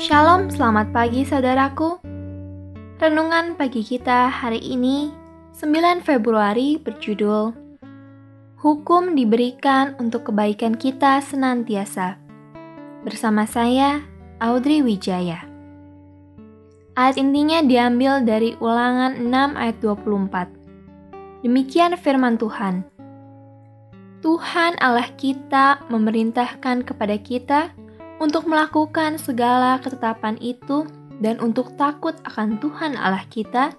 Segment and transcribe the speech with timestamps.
[0.00, 2.00] Shalom, selamat pagi saudaraku.
[2.96, 5.12] Renungan pagi kita hari ini
[5.52, 7.52] 9 Februari berjudul
[8.64, 12.16] Hukum diberikan untuk kebaikan kita senantiasa.
[13.04, 14.00] Bersama saya,
[14.40, 15.44] Audrey Wijaya.
[16.96, 21.44] Ayat intinya diambil dari ulangan 6 ayat 24.
[21.44, 22.88] Demikian firman Tuhan.
[24.24, 27.76] Tuhan Allah kita memerintahkan kepada kita
[28.20, 30.84] untuk melakukan segala ketetapan itu
[31.24, 33.72] dan untuk takut akan Tuhan Allah kita,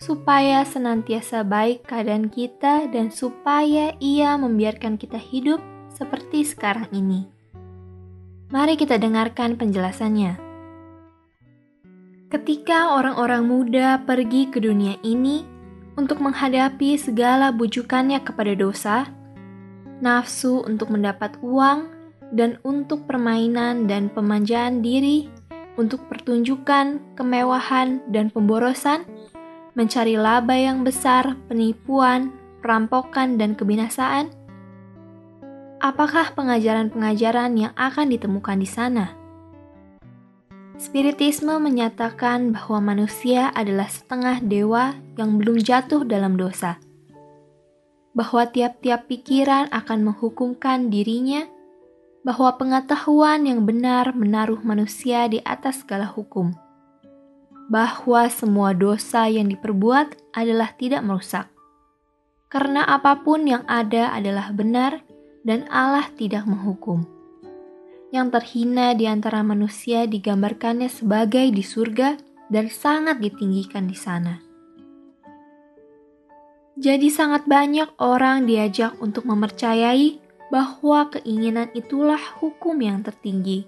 [0.00, 5.60] supaya senantiasa baik keadaan kita dan supaya Ia membiarkan kita hidup
[5.92, 7.28] seperti sekarang ini.
[8.52, 10.40] Mari kita dengarkan penjelasannya.
[12.30, 15.44] Ketika orang-orang muda pergi ke dunia ini
[15.98, 19.10] untuk menghadapi segala bujukannya kepada dosa,
[20.00, 21.99] nafsu untuk mendapat uang,
[22.30, 25.26] dan untuk permainan dan pemanjaan diri,
[25.74, 29.06] untuk pertunjukan, kemewahan, dan pemborosan,
[29.74, 34.30] mencari laba yang besar, penipuan, perampokan, dan kebinasaan?
[35.80, 39.06] Apakah pengajaran-pengajaran yang akan ditemukan di sana?
[40.80, 46.80] Spiritisme menyatakan bahwa manusia adalah setengah dewa yang belum jatuh dalam dosa,
[48.16, 51.44] bahwa tiap-tiap pikiran akan menghukumkan dirinya,
[52.20, 56.52] bahwa pengetahuan yang benar menaruh manusia di atas segala hukum,
[57.72, 61.48] bahwa semua dosa yang diperbuat adalah tidak merusak,
[62.52, 65.00] karena apa pun yang ada adalah benar
[65.46, 67.08] dan Allah tidak menghukum.
[68.10, 72.18] Yang terhina di antara manusia digambarkannya sebagai di surga
[72.50, 74.42] dan sangat ditinggikan di sana.
[76.80, 83.64] Jadi sangat banyak orang diajak untuk mempercayai bahwa keinginan itulah hukum yang tertinggi,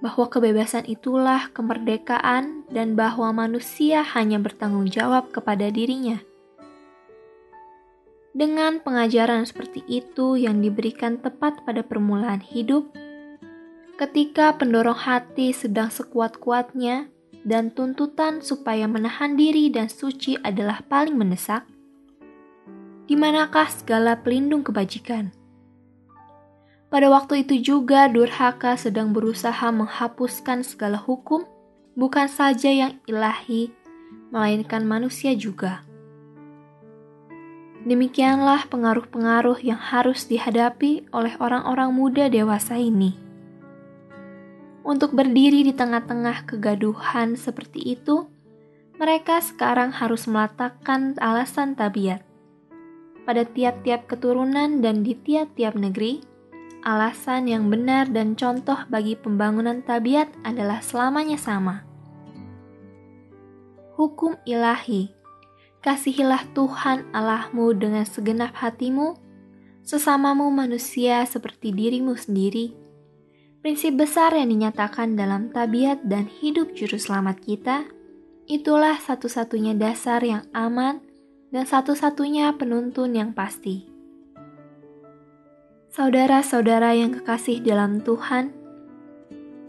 [0.00, 6.24] bahwa kebebasan itulah kemerdekaan dan bahwa manusia hanya bertanggung jawab kepada dirinya.
[8.32, 12.88] Dengan pengajaran seperti itu yang diberikan tepat pada permulaan hidup,
[14.00, 17.12] ketika pendorong hati sedang sekuat-kuatnya
[17.44, 21.68] dan tuntutan supaya menahan diri dan suci adalah paling mendesak,
[23.10, 25.39] di manakah segala pelindung kebajikan?
[26.90, 31.46] Pada waktu itu juga durhaka sedang berusaha menghapuskan segala hukum,
[31.94, 33.70] bukan saja yang ilahi,
[34.34, 35.86] melainkan manusia juga.
[37.86, 43.30] Demikianlah pengaruh-pengaruh yang harus dihadapi oleh orang-orang muda dewasa ini
[44.80, 48.26] untuk berdiri di tengah-tengah kegaduhan seperti itu,
[48.96, 52.24] mereka sekarang harus meletakkan alasan tabiat.
[53.28, 56.24] Pada tiap-tiap keturunan dan di tiap-tiap negeri,
[56.82, 61.84] alasan yang benar dan contoh bagi pembangunan tabiat adalah selamanya sama.
[63.96, 65.12] Hukum ilahi,
[65.84, 69.16] kasihilah Tuhan Allahmu dengan segenap hatimu,
[69.84, 72.80] sesamamu manusia seperti dirimu sendiri,
[73.60, 77.84] Prinsip besar yang dinyatakan dalam tabiat dan hidup juru selamat kita,
[78.48, 81.04] itulah satu-satunya dasar yang aman
[81.52, 83.89] dan satu-satunya penuntun yang pasti.
[85.90, 88.54] Saudara-saudara yang kekasih dalam Tuhan,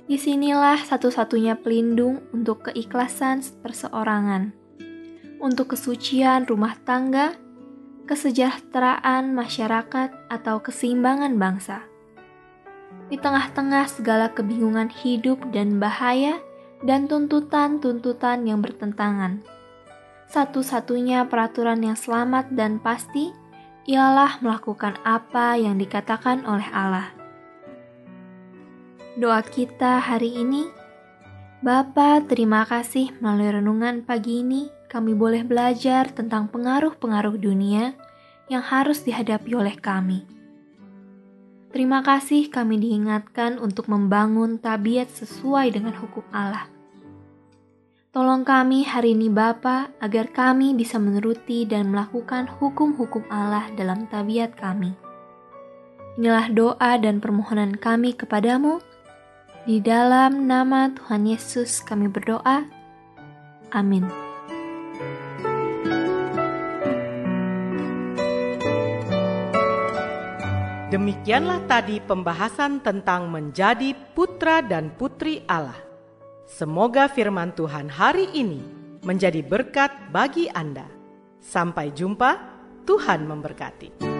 [0.06, 4.54] di sinilah satu-satunya pelindung untuk keikhlasan perseorangan,
[5.42, 7.34] untuk kesucian rumah tangga,
[8.06, 11.90] kesejahteraan masyarakat, atau keseimbangan bangsa
[13.10, 16.38] di tengah-tengah segala kebingungan hidup dan bahaya
[16.86, 19.42] dan tuntutan-tuntutan yang bertentangan.
[20.30, 23.41] Satu-satunya peraturan yang selamat dan pasti
[23.90, 27.10] ialah melakukan apa yang dikatakan oleh Allah.
[29.18, 30.70] Doa kita hari ini,
[31.62, 37.94] Bapa, terima kasih melalui renungan pagi ini kami boleh belajar tentang pengaruh-pengaruh dunia
[38.50, 40.26] yang harus dihadapi oleh kami.
[41.72, 46.81] Terima kasih kami diingatkan untuk membangun tabiat sesuai dengan hukum Allah.
[48.12, 54.52] Tolong kami hari ini Bapa agar kami bisa menuruti dan melakukan hukum-hukum Allah dalam tabiat
[54.60, 54.92] kami.
[56.20, 58.84] Inilah doa dan permohonan kami kepadamu.
[59.64, 62.68] Di dalam nama Tuhan Yesus kami berdoa.
[63.72, 64.04] Amin.
[70.92, 75.91] Demikianlah tadi pembahasan tentang menjadi putra dan putri Allah.
[76.52, 78.60] Semoga firman Tuhan hari ini
[79.08, 80.84] menjadi berkat bagi Anda.
[81.40, 82.36] Sampai jumpa,
[82.84, 84.11] Tuhan memberkati.